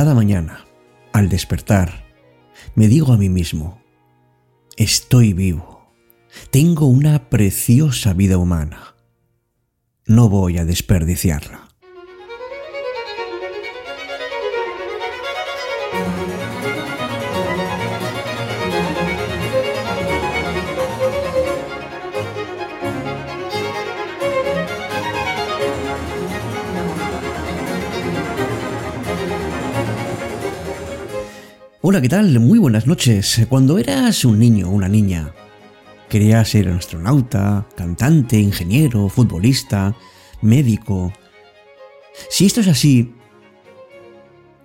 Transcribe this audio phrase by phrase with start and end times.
[0.00, 0.64] Cada mañana,
[1.12, 2.06] al despertar,
[2.74, 3.82] me digo a mí mismo,
[4.78, 5.92] estoy vivo,
[6.50, 8.94] tengo una preciosa vida humana,
[10.06, 11.68] no voy a desperdiciarla.
[31.92, 32.38] Hola, ¿qué tal?
[32.38, 33.44] Muy buenas noches.
[33.48, 35.34] Cuando eras un niño o una niña,
[36.08, 39.96] querías ser astronauta, cantante, ingeniero, futbolista,
[40.40, 41.12] médico.
[42.28, 43.12] Si esto es así,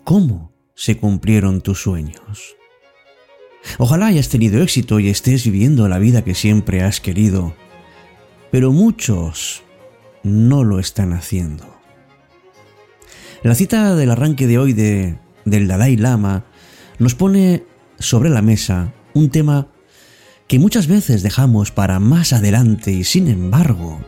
[0.04, 2.56] ¿cómo se cumplieron tus sueños?
[3.80, 7.56] Ojalá hayas tenido éxito y estés viviendo la vida que siempre has querido,
[8.52, 9.64] pero muchos
[10.22, 11.66] no lo están haciendo.
[13.42, 16.46] La cita del arranque de hoy de, del Dalai Lama
[17.00, 17.64] nos pone
[18.00, 19.68] sobre la mesa un tema
[20.48, 24.00] que muchas veces dejamos para más adelante y sin embargo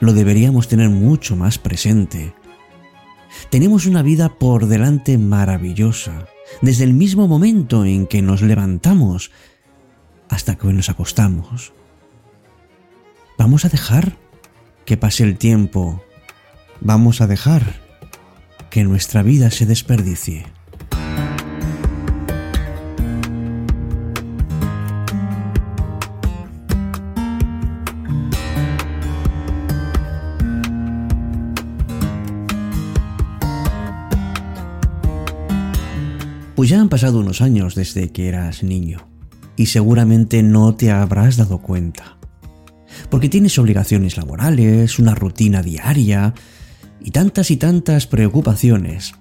[0.00, 2.34] lo deberíamos tener mucho más presente.
[3.50, 6.26] Tenemos una vida por delante maravillosa,
[6.62, 9.30] desde el mismo momento en que nos levantamos
[10.28, 11.72] hasta que nos acostamos.
[13.38, 14.16] Vamos a dejar
[14.84, 16.02] que pase el tiempo,
[16.80, 17.80] vamos a dejar
[18.70, 20.55] que nuestra vida se desperdicie.
[36.66, 39.08] Pues ya han pasado unos años desde que eras niño
[39.54, 42.18] y seguramente no te habrás dado cuenta.
[43.08, 46.34] Porque tienes obligaciones laborales, una rutina diaria
[47.00, 49.14] y tantas y tantas preocupaciones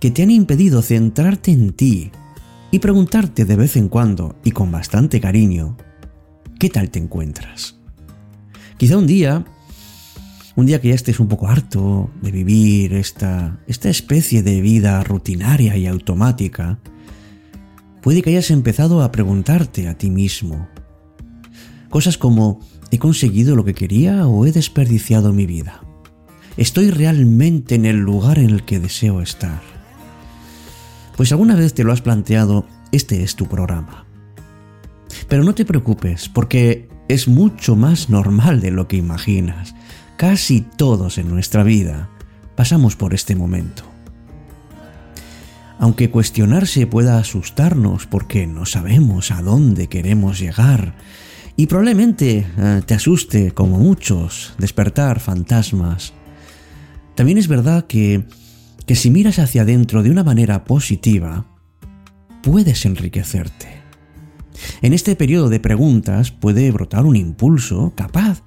[0.00, 2.10] que te han impedido centrarte en ti
[2.70, 5.78] y preguntarte de vez en cuando y con bastante cariño,
[6.58, 7.76] ¿qué tal te encuentras?
[8.76, 9.46] Quizá un día
[10.56, 15.02] un día que ya estés un poco harto de vivir esta, esta especie de vida
[15.02, 16.78] rutinaria y automática,
[18.02, 20.68] puede que hayas empezado a preguntarte a ti mismo
[21.92, 22.60] cosas como
[22.90, 25.82] ¿he conseguido lo que quería o he desperdiciado mi vida?
[26.56, 29.60] ¿Estoy realmente en el lugar en el que deseo estar?
[31.18, 34.06] Pues alguna vez te lo has planteado, este es tu programa.
[35.28, 39.74] Pero no te preocupes, porque es mucho más normal de lo que imaginas.
[40.16, 42.08] Casi todos en nuestra vida
[42.54, 43.84] pasamos por este momento.
[45.78, 50.94] Aunque cuestionarse pueda asustarnos porque no sabemos a dónde queremos llegar,
[51.56, 56.14] y probablemente eh, te asuste, como muchos, despertar fantasmas,
[57.14, 58.24] también es verdad que,
[58.86, 61.46] que si miras hacia adentro de una manera positiva,
[62.42, 63.82] puedes enriquecerte.
[64.80, 68.42] En este periodo de preguntas puede brotar un impulso capaz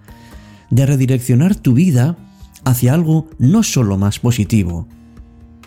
[0.69, 2.17] de redireccionar tu vida
[2.63, 4.87] hacia algo no solo más positivo,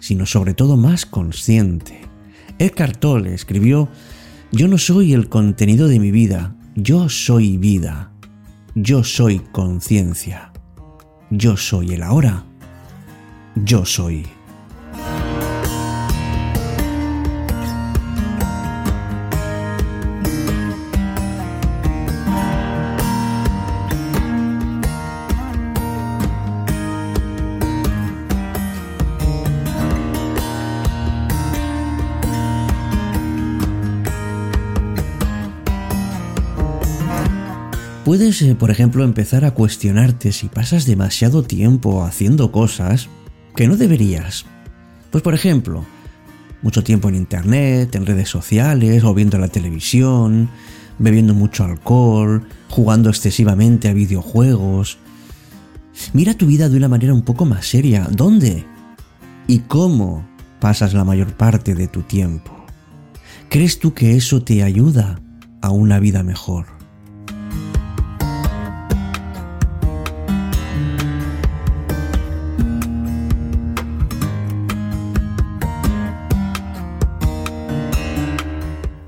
[0.00, 2.00] sino sobre todo más consciente.
[2.58, 3.88] Eckhart Tolle escribió,
[4.52, 8.12] Yo no soy el contenido de mi vida, yo soy vida,
[8.74, 10.52] yo soy conciencia,
[11.30, 12.44] yo soy el ahora,
[13.54, 14.26] yo soy.
[38.08, 43.10] Puedes, eh, por ejemplo, empezar a cuestionarte si pasas demasiado tiempo haciendo cosas
[43.54, 44.46] que no deberías.
[45.10, 45.84] Pues, por ejemplo,
[46.62, 50.48] mucho tiempo en Internet, en redes sociales o viendo la televisión,
[50.98, 54.96] bebiendo mucho alcohol, jugando excesivamente a videojuegos.
[56.14, 58.08] Mira tu vida de una manera un poco más seria.
[58.10, 58.64] ¿Dónde?
[59.46, 60.26] ¿Y cómo
[60.60, 62.52] pasas la mayor parte de tu tiempo?
[63.50, 65.20] ¿Crees tú que eso te ayuda
[65.60, 66.77] a una vida mejor?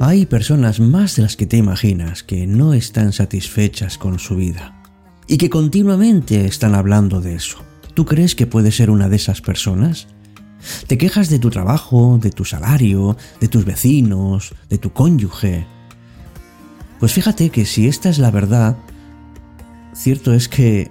[0.02, 4.82] Hay personas más de las que te imaginas que no están satisfechas con su vida
[5.26, 7.58] y que continuamente están hablando de eso.
[7.93, 10.06] ¿Tú crees que puedes ser una de esas personas?
[10.87, 15.67] Te quejas de tu trabajo, de tu salario, de tus vecinos, de tu cónyuge.
[16.99, 18.79] Pues fíjate que si esta es la verdad,
[19.93, 20.91] cierto es que,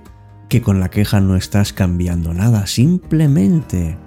[0.50, 3.98] que con la queja no estás cambiando nada, simplemente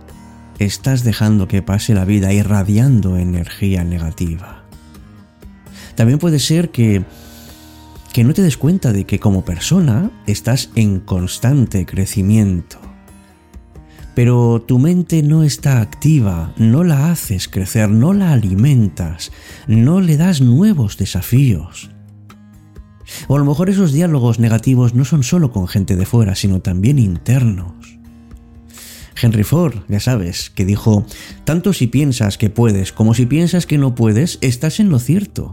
[0.60, 4.61] estás dejando que pase la vida irradiando energía negativa.
[5.94, 7.04] También puede ser que
[8.12, 12.78] que no te des cuenta de que como persona estás en constante crecimiento.
[14.14, 19.32] Pero tu mente no está activa, no la haces crecer, no la alimentas,
[19.66, 21.90] no le das nuevos desafíos.
[23.28, 26.60] O a lo mejor esos diálogos negativos no son solo con gente de fuera, sino
[26.60, 27.72] también internos.
[29.20, 31.06] Henry Ford, ya sabes, que dijo,
[31.44, 35.52] tanto si piensas que puedes como si piensas que no puedes, estás en lo cierto.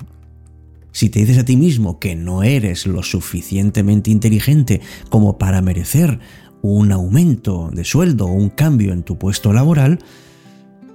[0.91, 6.19] Si te dices a ti mismo que no eres lo suficientemente inteligente como para merecer
[6.61, 9.99] un aumento de sueldo o un cambio en tu puesto laboral,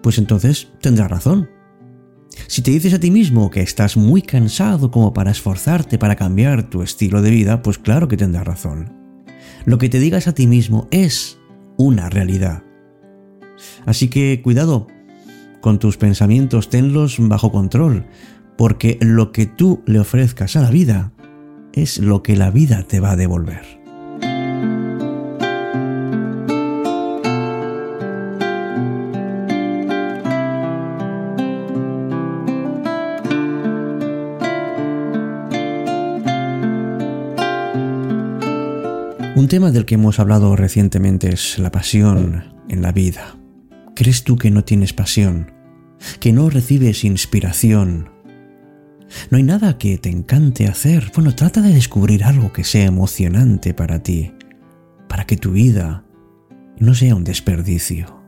[0.03, 1.49] pues entonces tendrás razón.
[2.49, 6.69] Si te dices a ti mismo que estás muy cansado como para esforzarte para cambiar
[6.69, 8.93] tu estilo de vida, pues claro que tendrás razón.
[9.65, 11.39] Lo que te digas a ti mismo es
[11.77, 12.63] una realidad.
[13.87, 14.89] Así que cuidado
[15.61, 18.05] con tus pensamientos, tenlos bajo control,
[18.57, 21.13] porque lo que tú le ofrezcas a la vida
[21.73, 23.85] es lo que la vida te va a devolver.
[39.37, 43.37] Un tema del que hemos hablado recientemente es la pasión en la vida.
[43.95, 45.53] ¿Crees tú que no tienes pasión?
[46.21, 48.14] ¿Que no recibes inspiración?
[49.31, 51.13] ¿No hay nada que te encante hacer?
[51.15, 54.33] Bueno, trata de descubrir algo que sea emocionante para ti,
[55.09, 56.05] para que tu vida
[56.79, 58.23] no sea un desperdicio.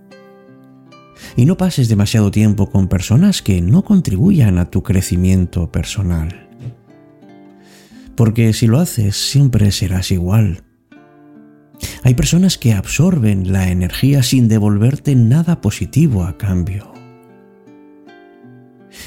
[1.35, 6.49] Y no pases demasiado tiempo con personas que no contribuyan a tu crecimiento personal.
[8.15, 10.63] Porque si lo haces siempre serás igual
[12.03, 16.93] hay personas que absorben la energía sin devolverte nada positivo a cambio.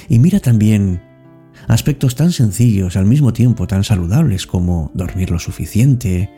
[0.07, 1.01] Y mira también
[1.69, 6.29] aspectos tan sencillos al mismo tiempo tan saludables como dormir lo suficiente,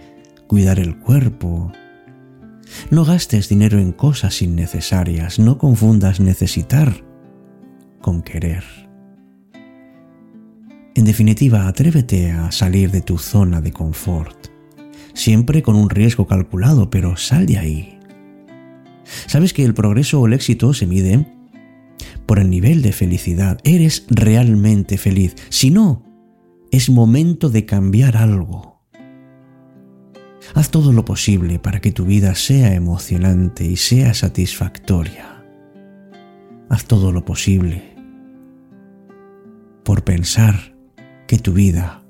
[0.46, 1.72] cuidar el cuerpo.
[2.92, 7.04] No gastes dinero en cosas innecesarias, no confundas necesitar
[8.00, 8.64] con querer.
[10.94, 14.52] En definitiva, atrévete a salir de tu zona de confort
[15.14, 18.00] siempre con un riesgo calculado, pero sal de ahí.
[19.28, 21.28] ¿Sabes que el progreso o el éxito se mide
[22.32, 23.60] por el nivel de felicidad?
[23.66, 25.36] ¿Eres realmente feliz?
[25.50, 26.06] Si no,
[26.72, 28.82] es momento de cambiar algo.
[30.54, 35.44] Haz todo lo posible para que tu vida sea emocionante y sea satisfactoria.
[36.70, 37.98] Haz todo lo posible
[39.84, 40.74] por pensar
[41.28, 42.02] que tu vida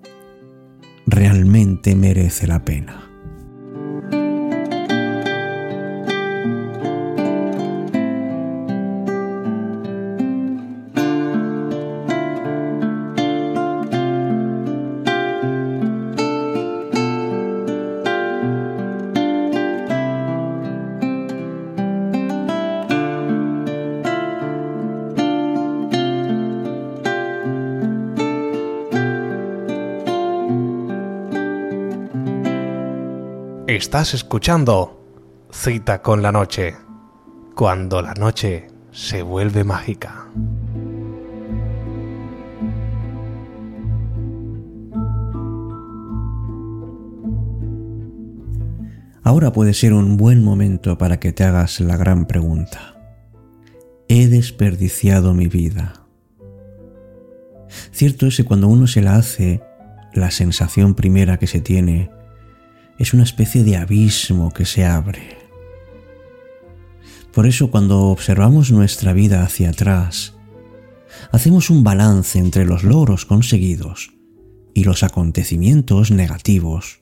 [1.07, 3.10] realmente merece la pena.
[33.71, 35.01] Estás escuchando
[35.49, 36.75] Cita con la Noche,
[37.55, 40.27] cuando la noche se vuelve mágica.
[49.23, 52.97] Ahora puede ser un buen momento para que te hagas la gran pregunta.
[54.09, 56.05] ¿He desperdiciado mi vida?
[57.93, 59.63] Cierto es que cuando uno se la hace,
[60.13, 62.11] la sensación primera que se tiene
[63.01, 65.35] es una especie de abismo que se abre.
[67.33, 70.35] Por eso cuando observamos nuestra vida hacia atrás,
[71.31, 74.13] hacemos un balance entre los logros conseguidos
[74.75, 77.01] y los acontecimientos negativos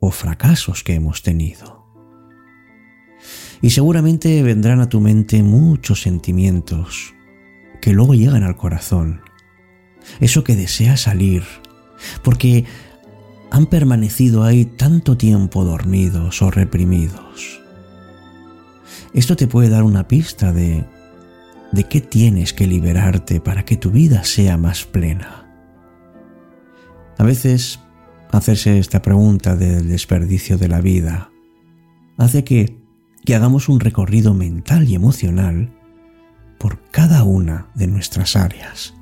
[0.00, 1.86] o fracasos que hemos tenido.
[3.62, 7.14] Y seguramente vendrán a tu mente muchos sentimientos
[7.80, 9.22] que luego llegan al corazón.
[10.20, 11.42] Eso que desea salir,
[12.22, 12.66] porque
[13.52, 17.60] han permanecido ahí tanto tiempo dormidos o reprimidos.
[19.14, 20.84] Esto te puede dar una pista de
[21.72, 25.50] de qué tienes que liberarte para que tu vida sea más plena.
[27.18, 27.80] A veces
[28.30, 31.30] hacerse esta pregunta del desperdicio de la vida
[32.18, 32.78] hace que,
[33.24, 35.74] que hagamos un recorrido mental y emocional
[36.58, 38.94] por cada una de nuestras áreas,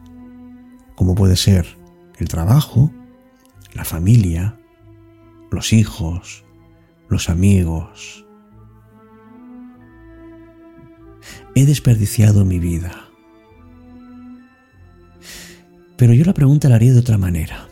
[0.94, 1.66] como puede ser
[2.18, 2.92] el trabajo,
[3.74, 4.58] la familia,
[5.50, 6.44] los hijos,
[7.08, 8.24] los amigos.
[11.54, 13.08] he desperdiciado mi vida.
[15.96, 17.68] Pero yo la pregunta la haría de otra manera.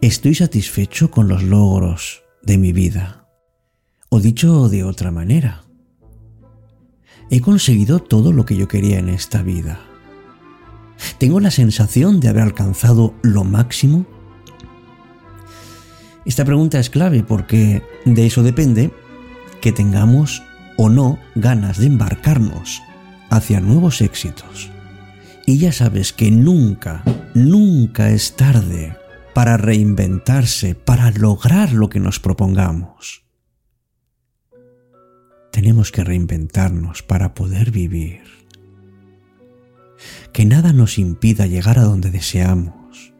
[0.00, 3.26] ¿Estoy satisfecho con los logros de mi vida?
[4.08, 5.64] O dicho de otra manera,
[7.30, 9.80] ¿he conseguido todo lo que yo quería en esta vida?
[11.18, 14.06] ¿Tengo la sensación de haber alcanzado lo máximo?
[16.24, 18.90] Esta pregunta es clave porque de eso depende
[19.60, 20.42] que tengamos
[20.76, 22.82] o no ganas de embarcarnos
[23.30, 24.70] hacia nuevos éxitos.
[25.46, 27.02] Y ya sabes que nunca,
[27.34, 28.96] nunca es tarde
[29.34, 33.24] para reinventarse, para lograr lo que nos propongamos.
[35.50, 38.22] Tenemos que reinventarnos para poder vivir.
[40.32, 43.12] Que nada nos impida llegar a donde deseamos.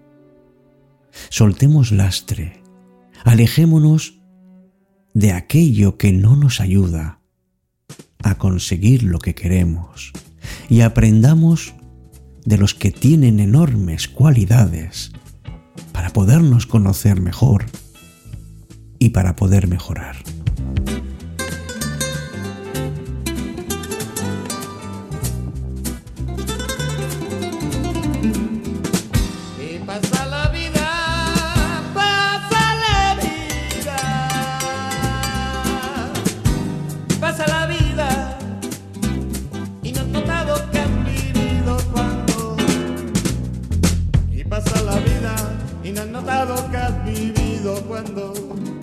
[1.28, 2.59] Soltemos lastre,
[3.24, 4.20] alejémonos
[5.14, 7.20] de aquello que no nos ayuda
[8.22, 10.12] a conseguir lo que queremos
[10.68, 11.74] y aprendamos
[12.44, 15.12] de los que tienen enormes cualidades
[15.92, 17.66] para podernos conocer mejor
[18.98, 20.16] y para poder mejorar.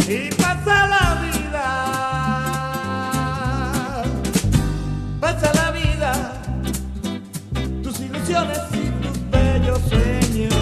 [0.07, 1.67] Y pasa la vida.
[5.19, 6.33] Pasa la vida,
[7.83, 10.55] tus ilusiones y tus bellos sueños.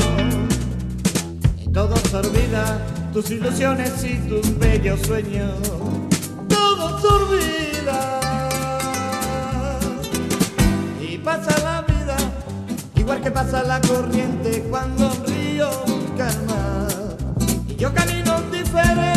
[1.62, 2.82] Y todo se olvida,
[3.14, 5.60] tus ilusiones y tus bellos sueños.
[6.50, 8.20] Todo se olvida.
[11.00, 11.75] Y pasa la vida,
[13.06, 15.70] igual que pasa la corriente cuando un río
[16.18, 16.88] calma.
[17.68, 19.15] Y yo camino diferente,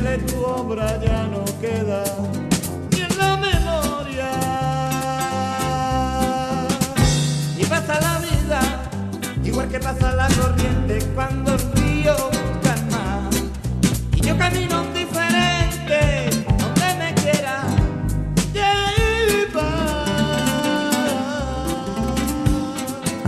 [0.00, 1.13] de tu obra ya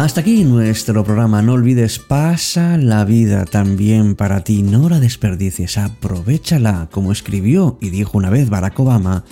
[0.07, 1.43] Hasta aquí nuestro programa.
[1.43, 4.63] No olvides, pasa la vida también para ti.
[4.63, 6.89] No la desperdicies, aprovechala.
[6.93, 9.25] Como escribió y dijo una vez Barack Obama,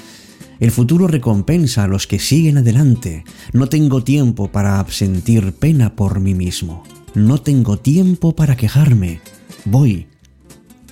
[0.58, 3.22] el futuro recompensa a los que siguen adelante.
[3.52, 6.82] No tengo tiempo para sentir pena por mí mismo.
[7.14, 9.20] No tengo tiempo para quejarme.
[9.66, 10.08] Voy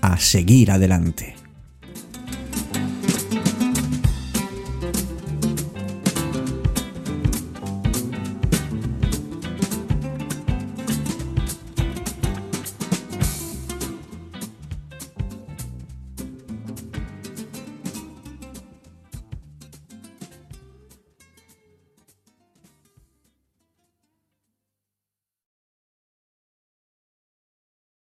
[0.00, 1.41] a seguir adelante.